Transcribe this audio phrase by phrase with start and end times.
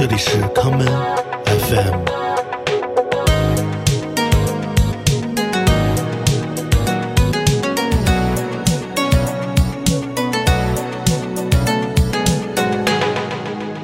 [0.00, 0.86] 这里是康门
[1.44, 2.04] FM。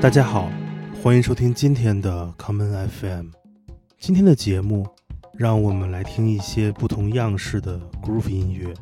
[0.01, 0.51] 大家好，
[1.03, 3.27] 欢迎收听今天的康门 FM。
[3.99, 4.87] 今天的节目，
[5.35, 8.73] 让我们来听一些不同样式的 groove 音乐。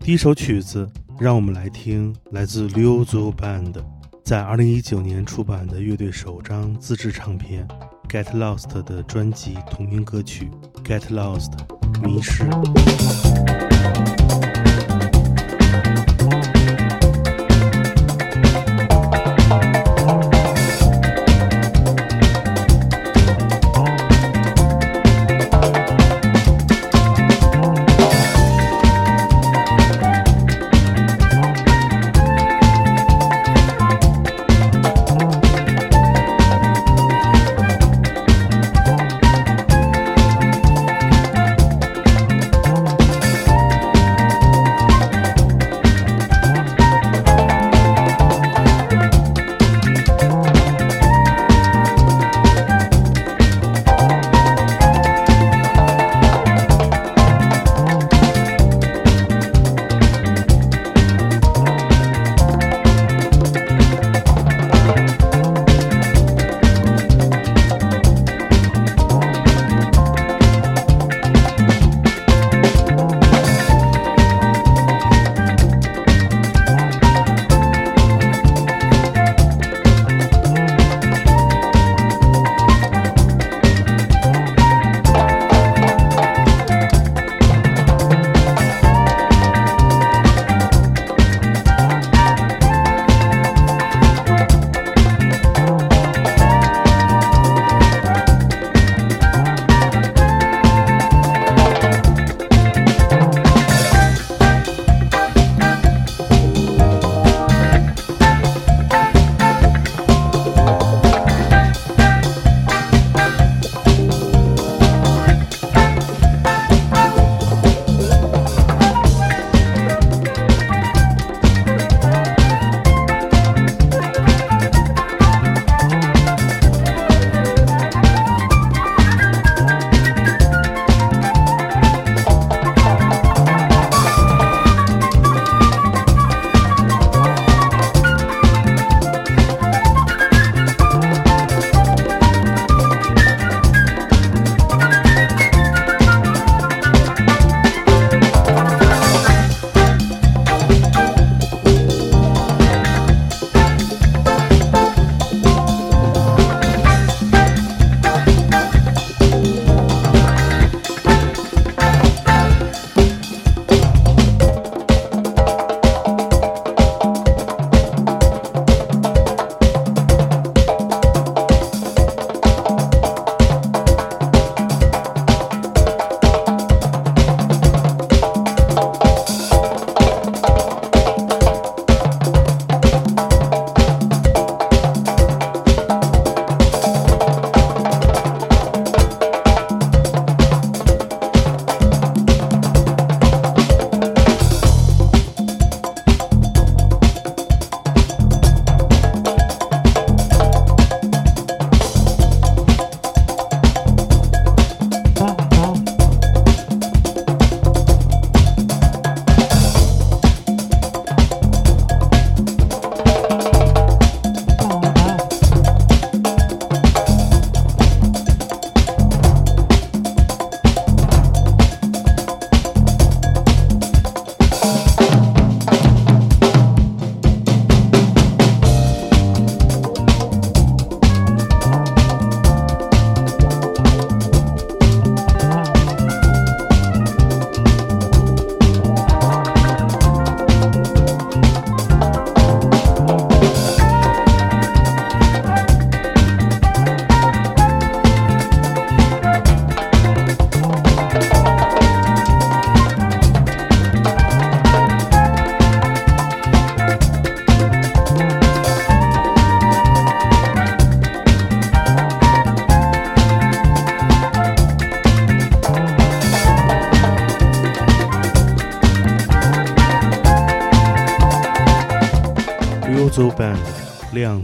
[0.00, 0.90] 第一首曲子，
[1.20, 4.01] 让我们来听来自 Luzo i Band。
[4.24, 7.66] 在二零一九年出版的乐队首张自制唱片
[8.08, 10.48] 《Get Lost》的专辑同名歌曲
[10.84, 11.50] 《Get Lost》
[12.02, 12.48] 迷失。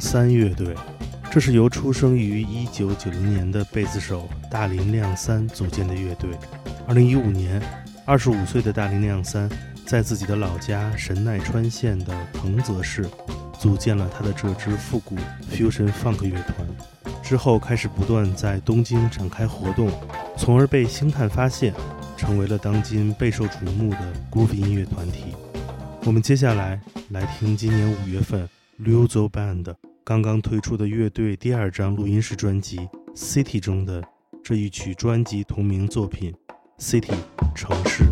[0.00, 0.74] 三乐队，
[1.30, 6.28] 这是由出生于一九九零年的贝斯手大林亮三组建的乐队。
[6.86, 7.60] 二零一五年，
[8.04, 9.50] 二十五岁的大林亮三
[9.84, 13.04] 在自己的老家神奈川县的藤泽市，
[13.58, 15.16] 组建了他的这支复古
[15.50, 16.66] fusion funk 乐团，
[17.22, 19.90] 之后开始不断在东京展开活动，
[20.36, 21.74] 从而被星探发现，
[22.16, 23.98] 成为了当今备受瞩目的
[24.30, 25.24] group 音乐团体。
[26.04, 26.80] 我们接下来
[27.10, 28.48] 来听今年五月份
[28.80, 29.74] Luso Band。
[30.08, 32.78] 刚刚推出的乐队第二张录音室专辑
[33.14, 34.02] 《City》中的
[34.43, 36.32] 这一曲专辑同名作品
[37.00, 37.12] 《City》
[37.55, 38.05] 城市。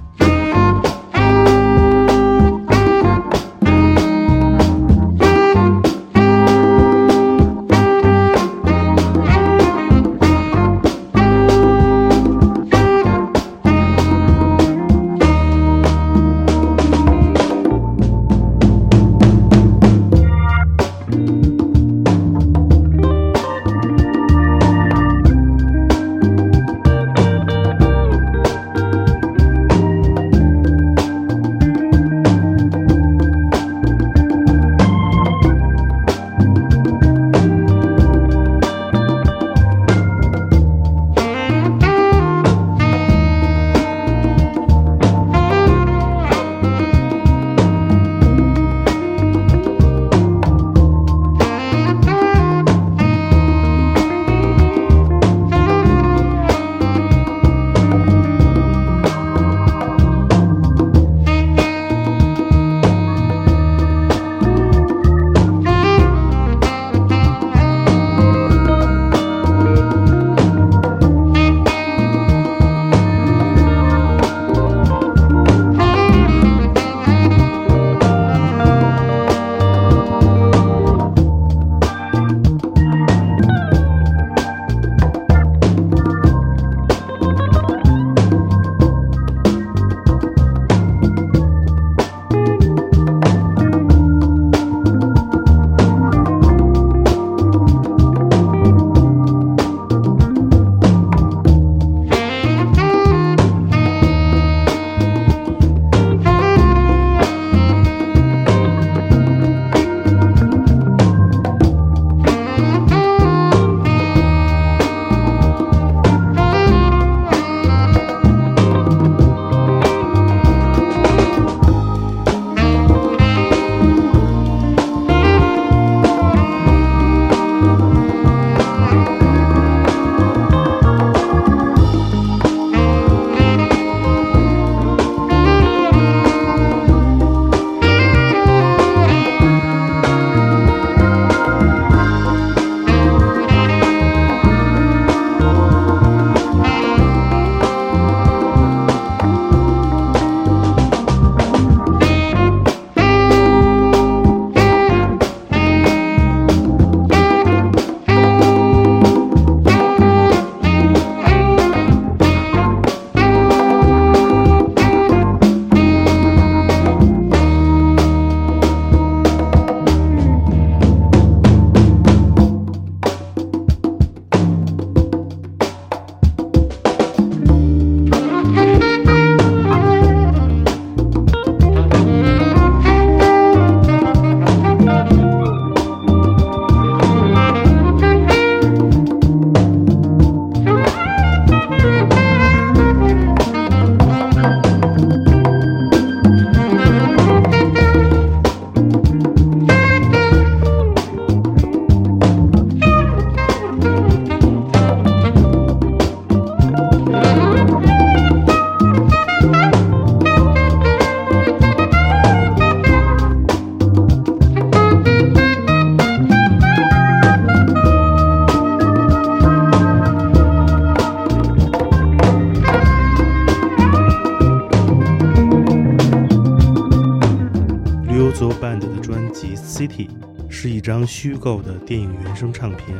[229.66, 230.08] City
[230.48, 232.96] 是一张虚构的电影原声唱片，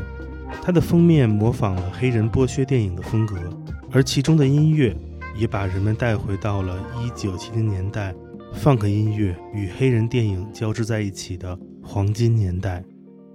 [0.60, 3.36] 它的封面模仿了黑人剥削电影的风格，
[3.92, 4.94] 而其中的音乐
[5.38, 8.12] 也把人们带回到了1970年代
[8.52, 12.84] ，Funk 音乐与黑人电影交织在一起的黄金年代。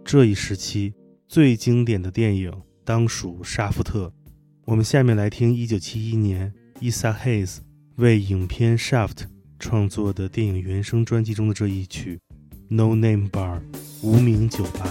[0.03, 0.93] 这一时期
[1.29, 2.51] 最经典的电影
[2.83, 4.07] 当属《沙福特》，
[4.65, 7.59] 我们下面来听1971年 Isa Hayes
[7.95, 9.13] 为影片《Shaft》
[9.57, 12.19] 创作的电影原声专辑中的这一曲。
[12.73, 13.59] No Name Bar，
[14.01, 14.89] 无名酒吧。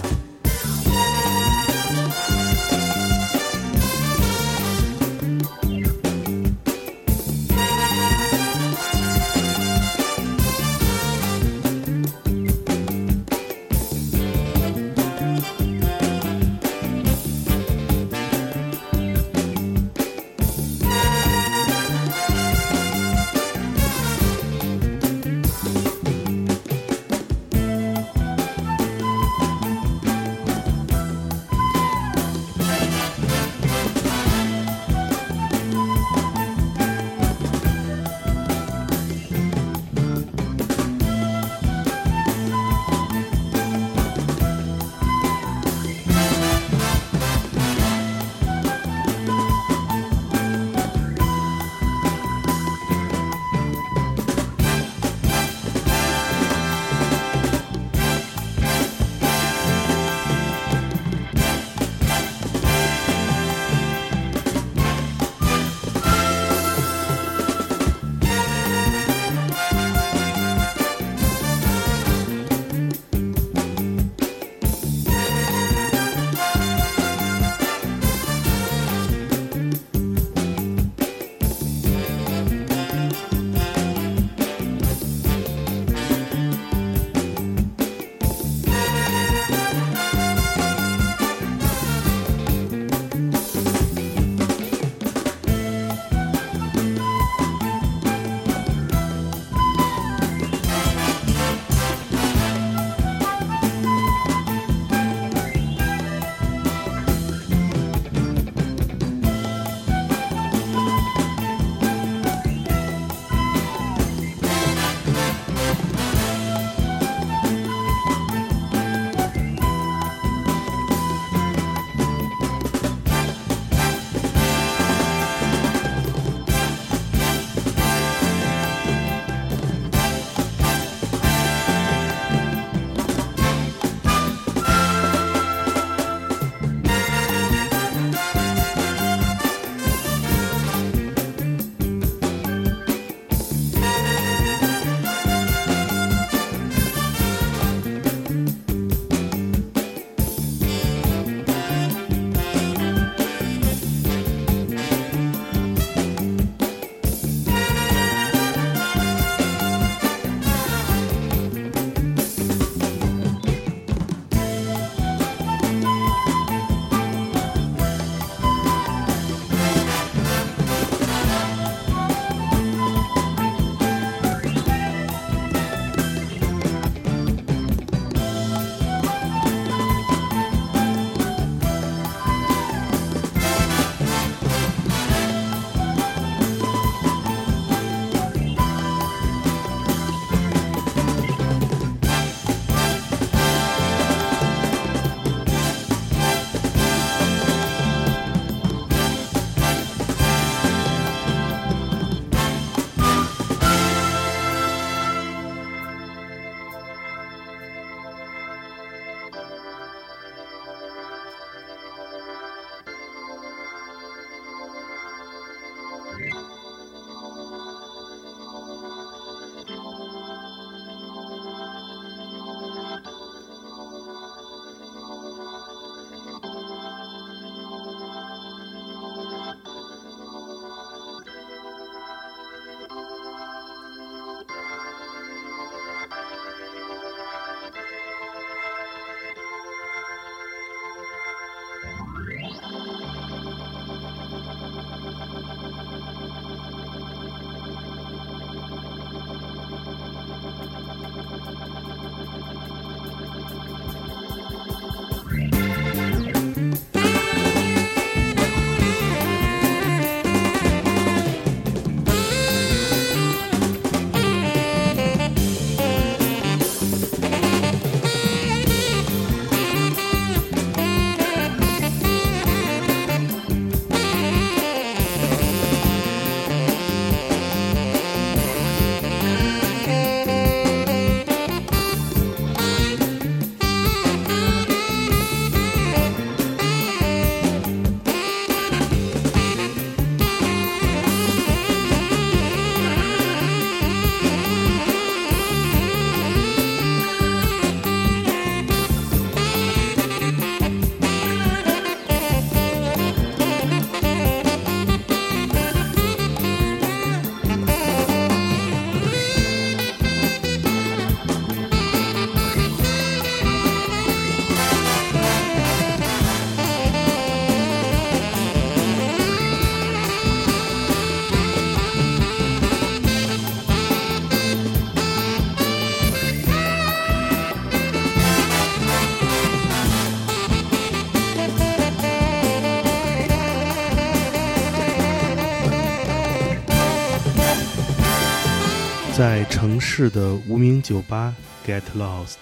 [339.21, 342.37] 在城市的无名酒吧，get lost。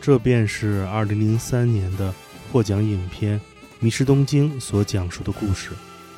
[0.00, 2.10] 这便是2003年的
[2.50, 3.38] 获奖影片
[3.80, 5.72] 《迷失东京》所讲述的故事。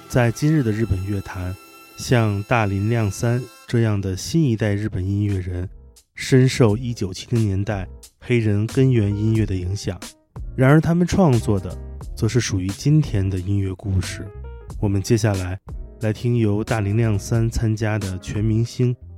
[0.08, 1.52] 在今日的日本乐坛，
[1.96, 5.68] 像大林亮三这样的新一代日本音乐人，
[6.14, 7.84] 深受1970年代
[8.20, 9.98] 黑人根源音乐的影响。
[10.56, 11.76] 然而，他们创作的
[12.16, 14.24] 则是属于今天的音乐故事。
[14.80, 15.58] 我们接下来
[16.02, 18.94] 来听由大林亮三参加的全明星。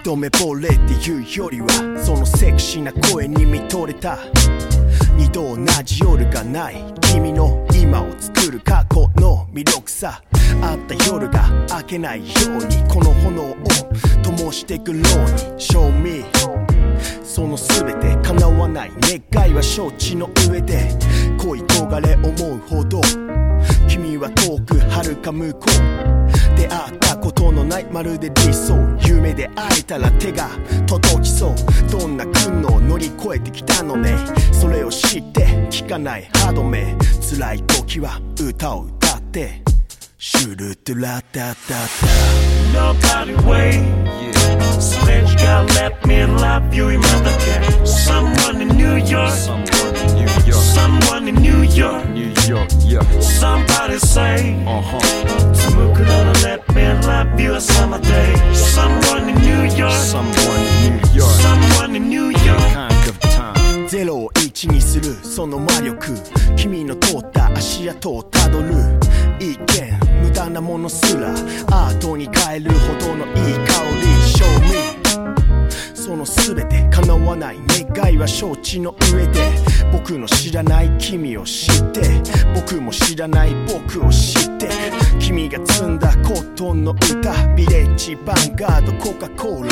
[0.00, 1.66] 一目惚れっていうよりは
[2.06, 4.16] そのセクシーな声に見とれた
[5.16, 10.22] 二度同じ夜がない君の今を作る過去の魅力さ
[10.62, 11.48] あった夜が
[11.80, 13.56] 明けないようにこの炎を
[14.22, 15.02] 灯してくろうに
[15.58, 16.24] Show me
[17.24, 18.92] その全て叶わない
[19.32, 20.90] 願いは承知の上で
[21.44, 23.00] 恋焦がれ思うほど
[23.88, 28.74] 君は遠く遥か向こう出会ったことのないまるで理想
[29.06, 30.48] 夢で会えたら手が
[30.86, 31.56] 届きそう
[31.90, 34.10] どんな苦悩を乗り越えてきたのね
[34.52, 36.96] それを知って聞かない歯止め
[37.30, 39.62] 辛い時は歌を歌って
[40.18, 41.78] シュルトゥラタタタ
[42.74, 43.72] Nobody way
[44.80, 49.30] So that you gotta let me love you in my cat Someone in New York
[49.30, 49.74] Someone in
[50.16, 54.98] New York Someone in New York New York, yeah Somebody say Uh-huh
[55.54, 56.27] つむくら
[57.38, 58.34] you a summer day.
[58.52, 59.92] Someone in New York.
[59.92, 61.32] Someone in New York.
[61.44, 62.74] Someone in New York.
[62.74, 65.98] 感覚単ゼロを1にするその魔力
[66.56, 68.66] 君の通った足跡をたどる
[69.40, 71.30] 一見無駄なものすら
[71.70, 73.37] アートに変えるほどの
[77.28, 77.58] わない
[77.94, 79.40] 願いは承知の上で
[79.92, 82.00] 僕の知らない君を知って
[82.54, 84.68] 僕も知らない僕を知って
[85.20, 89.64] 君が積んだコットンの歌ビレッジヴァンガードコカ・コー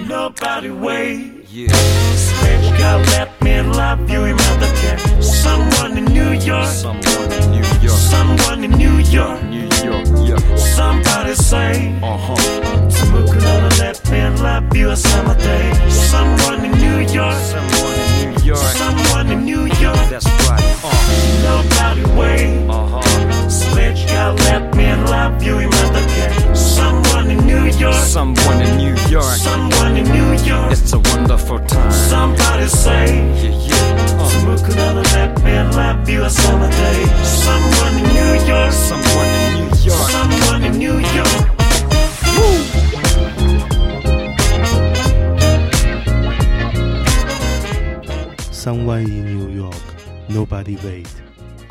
[0.06, 1.30] nobody way.
[1.48, 1.68] Yeah.
[2.14, 5.22] Switch let me love you in mother care.
[5.22, 6.66] Someone in New York.
[6.66, 7.98] Someone in New York.
[8.12, 9.40] Someone in New York.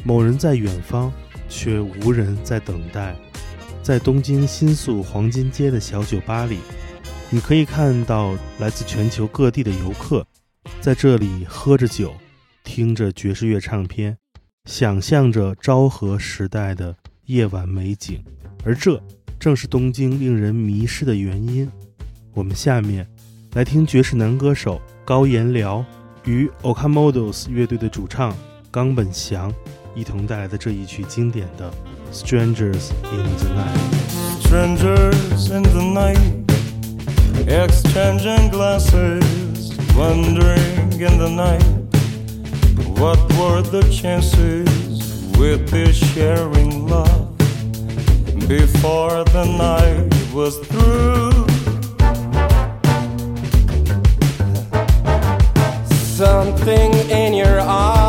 [0.06, 1.12] 某人在远方，
[1.48, 3.16] 却无人在等待。
[3.82, 6.60] 在东京新宿黄金街的小酒吧里，
[7.30, 10.26] 你可以看到来自全球各地的游客，
[10.82, 12.14] 在这里喝着酒，
[12.66, 14.18] 听着爵士乐唱片，
[14.66, 16.96] 想象着昭和时代的
[17.28, 18.22] 夜晚美景。
[18.66, 19.02] 而这
[19.40, 21.70] 正是东京令人迷失的原因。
[22.34, 23.08] 我们下面
[23.54, 25.84] 来听爵士男歌手高岩辽
[26.26, 28.36] 与 OKAMODOS 乐队的主唱
[28.72, 29.54] 冈本祥。
[29.96, 31.72] 一同带来的这一曲经典的
[32.16, 34.44] 《Strangers in the Night》。
[34.44, 36.48] Strangers in the night,
[37.48, 39.24] exchanging glasses,
[39.96, 41.64] wondering in the night,
[43.00, 44.68] what were the chances
[45.38, 47.36] with this sharing love
[48.48, 51.32] before the night was through?
[55.90, 58.03] Something in your eyes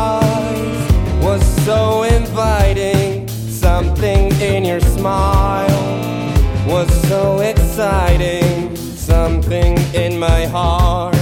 [5.05, 8.75] smile was so exciting.
[8.75, 11.15] Something in my heart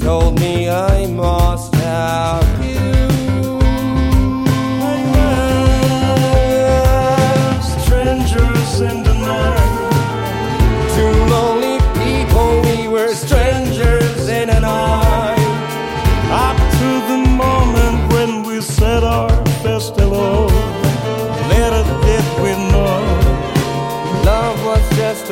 [0.00, 2.51] told me I must have.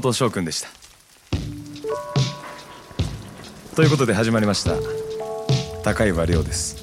[0.00, 0.68] 本翔君でした
[3.74, 4.72] ということで始まりました
[5.82, 6.76] 高岩亮です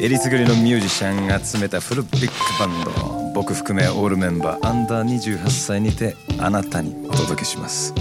[0.00, 2.90] えりすぐりのミュージシャンが集めたフルビッグバンド
[3.34, 7.94] 僕含めオールメンバーアンダー28歳にてあなたにお届けします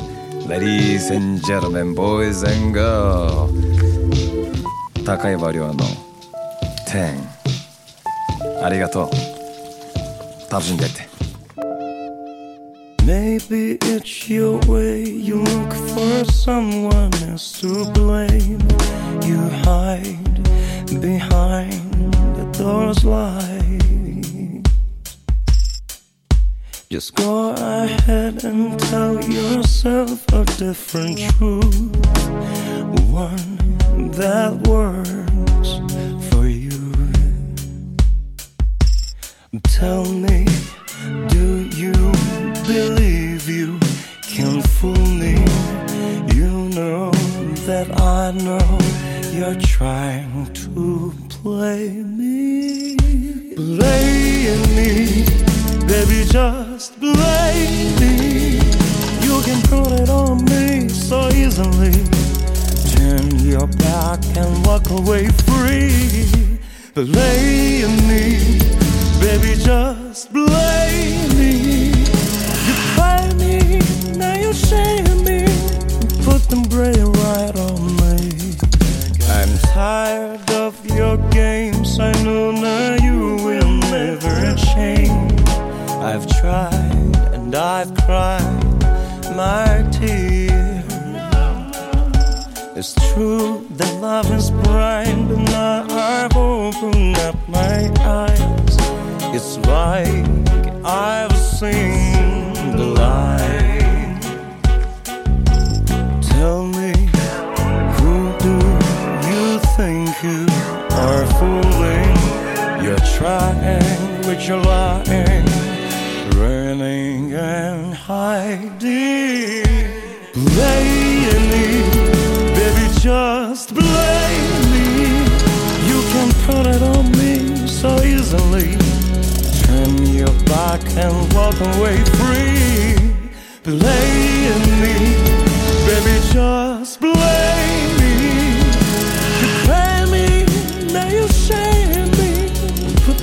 [0.47, 3.52] Ladies and gentlemen, boys and girls
[5.06, 5.76] 高岩亮の
[6.89, 7.19] 10
[8.63, 9.10] ありがとう
[10.52, 11.11] 楽しんでって
[13.52, 15.04] Maybe it's your way.
[15.04, 18.62] You look for someone else to blame.
[19.28, 20.36] You hide
[21.02, 21.90] behind
[22.38, 24.64] the door's light.
[26.90, 31.92] Just go ahead and tell yourself a different truth,
[33.12, 33.58] one
[34.22, 35.70] that works
[36.32, 36.80] for you.
[39.78, 40.31] Tell me
[48.43, 48.77] know
[49.32, 52.95] you're trying to play me.
[53.56, 55.25] Blame me,
[55.88, 58.58] baby, just blame me.
[59.25, 61.93] You can put it on me so easily.
[62.95, 66.60] Turn your back and walk away free.
[66.93, 68.60] Blame me,
[69.19, 70.01] baby, just.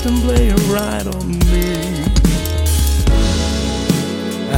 [0.09, 1.71] and play a ride on me.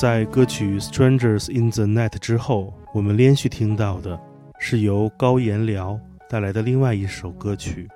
[0.00, 4.16] 在歌曲《Strangers in the Night》之后，我们连续听到的
[4.60, 5.98] 是由高延辽
[6.30, 7.88] 带来的另外一首歌曲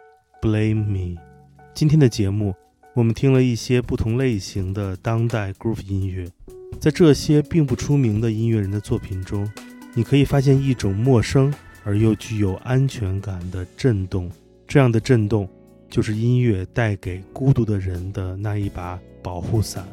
[0.45, 0.99] 《Blame Me》。
[1.73, 2.53] 今天的节目，
[2.97, 6.29] 我们听了一些不同类型的当代 groove 音乐。
[6.81, 9.49] 在这些并不出名的音乐人的作品中，
[9.95, 14.29] 你可以发现一种陌生而又具有安全感的震动。
[14.67, 15.49] 这样的震动，
[15.88, 19.87] 就是音乐带给孤独的人的那一把保护伞。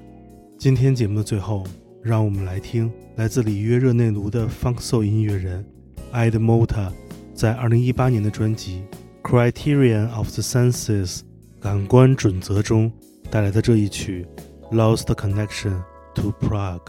[0.58, 1.64] 今天节目的最后。
[2.02, 5.66] 让我们来听来自里约热内卢的 funk soul 音乐人
[6.14, 6.92] Edmota
[7.34, 8.84] 在二零一八年的专辑
[9.30, 11.18] 《Criterion of the Senses》
[11.60, 12.90] 感官准则》中
[13.30, 14.26] 带来的这一曲
[14.76, 15.82] 《Lost Connection
[16.16, 16.80] to Prague》。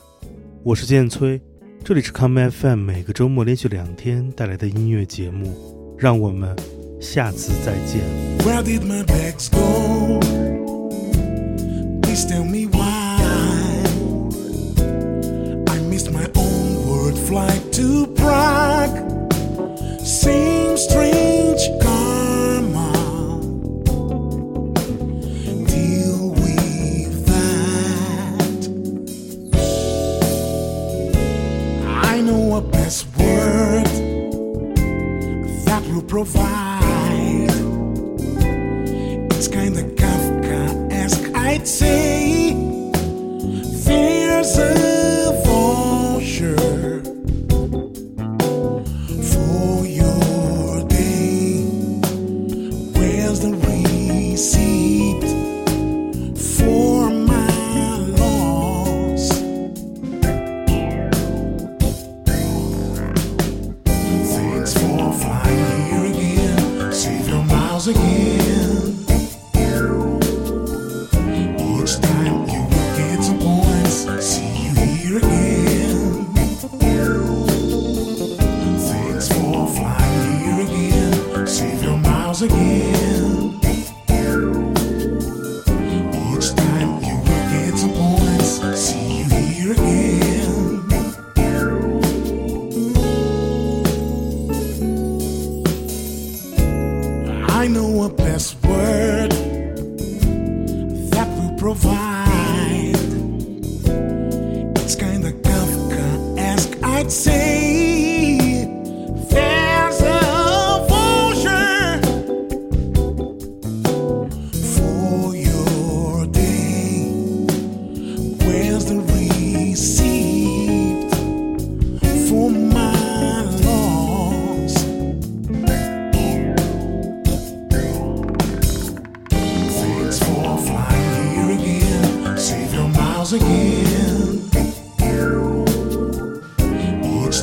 [0.65, 1.41] 我是建崔，
[1.85, 5.53] 这里是 Come FM，每个周末连续两天带来的音乐节目。
[5.99, 6.57] 让我们
[7.01, 8.01] 下次再见。
[17.73, 18.20] to